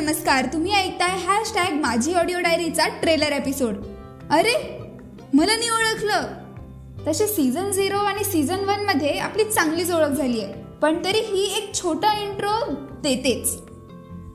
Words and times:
नमस्कार 0.00 0.46
तुम्ही 0.52 0.72
ऐकताय 0.72 1.16
हॅशटॅग 1.16 1.72
माझी 1.72 2.14
ऑडिओ 2.14 2.38
डायरीचा 2.40 2.88
ट्रेलर 2.88 3.32
एपिसोड 3.32 3.74
अरे 4.30 4.78
मला 5.34 5.56
नाही 5.56 5.70
ओळखलं. 5.70 6.22
तसे 7.06 7.26
सीझन 7.26 7.70
झिरो 7.70 7.96
आणि 7.96 8.24
सीझन 8.24 8.64
वनमध्ये 8.64 9.18
आपली 9.18 9.44
चांगलीच 9.44 9.92
ओळख 9.92 10.08
झाली 10.08 10.40
आहे. 10.40 10.52
पण 10.82 11.04
तरी 11.04 11.18
ही 11.18 11.56
एक 11.56 11.74
छोटा 11.74 12.22
इंट्रो 12.22 12.72
देतेच. 13.02 13.56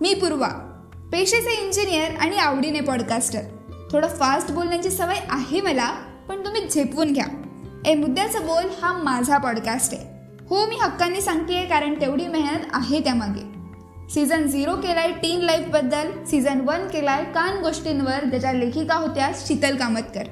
मी 0.01 0.13
पूर्वा 0.13 0.47
पेशेचे 1.11 1.64
इंजिनियर 1.64 2.15
आणि 2.19 2.37
आवडीने 2.37 2.82
पॉडकास्टर 2.82 3.41
थोडं 3.91 4.07
फास्ट 4.07 4.51
बोलण्याची 4.51 4.89
सवय 4.89 5.19
आहे 5.29 5.61
मला 5.61 5.91
पण 6.29 6.46
तुम्ही 6.46 6.68
झेपवून 6.68 7.14
घ्या. 7.14 7.25
ए 7.86 7.96
मुद्द्याचा 7.96 8.39
बोल 8.39 8.64
हा 8.82 8.97
माझा 8.97 9.37
पॉडकास्ट 9.37 9.93
आहे. 9.93 10.04
हो 10.50 10.65
मी 10.65 10.75
हक्काने 10.75 11.21
सांगतेय 11.21 11.65
कारण 11.65 12.01
तेवढी 12.01 12.28
मेहनत 12.28 12.65
आहे 12.73 13.00
त्यामागे. 13.00 13.50
सीझन 14.10 14.47
झिरो 14.47 14.75
केलाय 14.75 15.11
टीन 15.11 15.41
लाईफबद्दल 15.41 16.11
सीझन 16.25 16.61
वन 16.61 16.87
केलाय 16.87 17.23
कान 17.23 17.57
गोष्टींवर 17.57 18.24
ज्याच्या 18.24 18.51
लेखिका 18.54 18.96
होत्या 18.96 19.29
शीतल 19.36 19.75
कामतकर. 19.75 20.24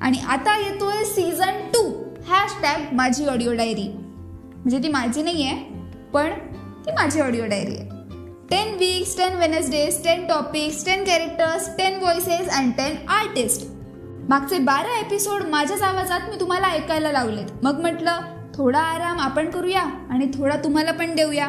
आणि 0.00 0.18
आता 0.28 0.56
येतोय 0.58 1.04
सीझन 1.04 1.60
टू 1.74 1.82
हॅशटॅग 2.28 2.94
माझी 2.94 3.26
ऑडिओ 3.26 3.52
डायरी 3.52 3.88
म्हणजे 3.88 4.78
ती 4.78 4.88
माझी 4.88 5.22
नाही 5.22 5.42
आहे 5.42 5.56
पण 6.14 6.30
ती 6.86 6.92
माझी 6.92 7.20
ऑडिओ 7.20 7.46
डायरी 7.46 7.76
आहे. 7.76 7.88
Ten 8.50 8.74
weeks 8.74 9.16
ten 9.18 9.36
Wednesdays 9.36 10.02
ten 10.04 10.26
topics 10.26 10.84
ten 10.86 11.04
characters 11.04 11.68
ten 11.78 11.98
voices 11.98 12.48
and 12.48 12.72
ten 12.72 12.96
artist 13.08 13.66
मागचे 14.28 14.58
बारा 14.58 14.98
एपिसोड 14.98 15.42
माझ्याच 15.42 15.82
आवाजात 15.82 16.28
मी 16.30 16.40
तुम्हाला 16.40 16.66
ऐकायला 16.66 17.12
लावलेत. 17.12 17.46
मग 17.62 17.80
म्हटलं 17.80 18.20
थोडा 18.54 18.78
आराम 18.78 19.20
आपण 19.20 19.50
करूया 19.50 19.82
आणि 20.10 20.26
थोडा 20.34 20.56
तुम्हाला 20.56 20.92
पण 20.92 21.14
देऊया. 21.14 21.48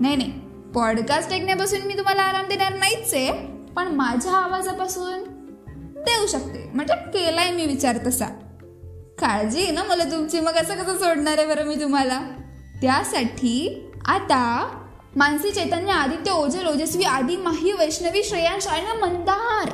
नाही 0.00 0.16
नाही. 0.16 0.32
पॉडकास्ट 0.74 1.32
ऐकण्यापासून 1.32 1.80
मी 1.80 1.94
तुम्हाला 1.94 2.22
आराम 2.22 2.48
देणार 2.48 2.74
नाहीच 2.74 3.14
आहे 3.14 3.32
पण 3.76 3.88
माझ्या 3.88 4.32
आवाजापासून 4.32 5.22
देऊ 6.04 6.26
शकते. 6.26 6.70
म्हणजे 6.74 6.94
केलाय 6.94 7.50
मी 7.50 7.66
विचार 7.66 7.98
तसा. 8.06 8.24
काळजी 9.18 9.62
आहे 9.62 9.72
ना 9.72 9.82
मला 9.82 10.04
तुमची? 10.04 10.40
मग 10.40 10.52
असं 10.52 10.74
कसं 10.74 10.96
सोडणार 10.96 11.38
आहे 11.38 11.46
बरं 11.46 11.64
मी 11.64 11.74
तुम्हाला? 11.74 12.20
त्यासाठी 12.82 13.90
आता 14.06 14.68
मानसी 15.16 15.50
चैतन्य 15.50 15.92
आदित्य 15.92 16.30
ओझल 16.30 16.66
ओजस्वी 16.66 17.04
आदी 17.04 17.36
माही 17.36 17.72
वैष्णवी 17.72 18.24
श्रेयांश 18.24 18.66
आणि 18.66 19.00
मंदार 19.00 19.68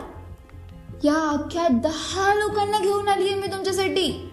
या 1.05 1.31
अख्ख्या 1.31 1.69
दहा 1.69 2.35
लोकांना 2.35 2.79
घेऊन 2.79 3.09
आली 3.09 3.27
आहे 3.27 3.35
मी 3.35 3.47
तुमच्यासाठी. 3.47 4.31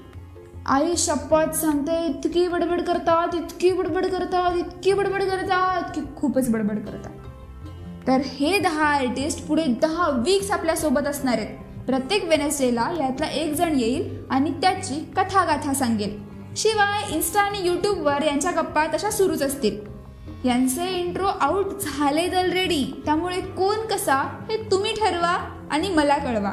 आई 0.65 0.95
शपथ 0.97 1.53
सांगते 1.53 2.05
इतकी 2.05 2.47
बडबड 2.47 2.81
करतात 2.81 3.35
इतकी 3.35 3.71
बडबड 3.71 4.05
करतात 4.05 4.57
इतकी 4.57 4.93
बडबड 4.93 5.23
करतात 5.23 5.91
की 5.95 6.01
खूपच 6.17 6.49
बडबड 6.49 6.79
करतात. 6.85 7.11
तर 8.07 8.21
हे 8.25 8.59
दहा 8.59 8.85
आर्टिस्ट 8.85 9.47
पुढे 9.47 9.63
दहा 9.65 10.09
वीक्स 10.09 10.51
आपल्यासोबत 10.51 11.07
असणार 11.07 11.37
आहेत. 11.37 11.57
प्रत्येक 11.85 12.23
वेनेसडेला 12.23 12.91
यातला 12.99 13.27
एक 13.27 13.53
जण 13.53 13.79
येईल 13.79 14.23
आणि 14.29 14.51
त्याची 14.51 15.11
कथागाथा 15.17 15.73
सांगेल. 15.73 16.17
शिवाय 16.55 17.13
इन्स्टा 17.13 17.41
आणि 17.41 17.67
यूट्यूबवर 17.67 18.23
यांच्या 18.23 18.51
गप्पा 18.51 18.85
तशा 18.87 19.09
सुरूच 19.09 19.41
असतील. 19.41 19.79
यांचे 20.47 20.99
इंट्रो 20.99 21.25
आउट 21.25 21.65
झालेत 21.65 22.35
ऑलरेडी 22.35 23.01
त्यामुळे 23.05 23.41
कोण 23.41 23.87
कसा 23.87 24.47
हे 24.51 24.71
तुम्ही 24.71 24.93
ठरवा 24.93 25.37
आणि 25.71 25.89
मला 25.89 26.17
कळवा. 26.17 26.51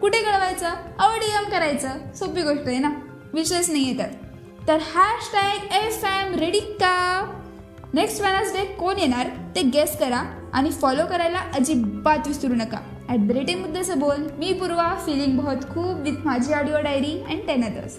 कुठे 0.00 0.18
कळवायचं? 0.18 0.68
आवडीयम 0.98 1.50
करायचं. 1.50 1.88
सोपी 2.14 2.42
गोष्ट 2.42 2.68
आहे 2.68 2.78
ना? 2.78 2.90
विशेष 3.34 3.70
नाही 3.70 3.88
येतात. 3.88 4.08
तर 4.68 4.78
हॅशटॅग 4.94 5.72
एफ 5.74 6.04
एम 6.04 6.34
रेडी 6.34 6.60
का? 6.60 7.24
नेक्स्ट 7.94 8.22
वेनसडे 8.22 8.64
कोण 8.64 8.98
येणार? 8.98 9.26
ते 9.56 9.62
गेस 9.62 9.98
करा 9.98 10.22
आणि 10.52 10.70
फॉलो 10.70 11.06
करायला 11.06 11.38
अजिबात 11.54 12.26
विसरू 12.26 12.54
नका. 12.54 12.78
ॲट 13.08 13.18
द 13.18 13.30
रेटिंग 13.30 13.60
मुद्दे 13.60 13.94
बोल 13.94 14.16
मी 14.38 14.52
पूर्वा 14.52 14.94
फिलिंग 15.06 15.38
बहुत 15.38 15.56
खूप 15.74 16.00
विथ 16.00 16.24
माझी 16.24 16.52
audio 16.52 16.80
diary 16.80 17.22
and 17.30 17.46
ten 17.46 17.64
others 17.64 17.96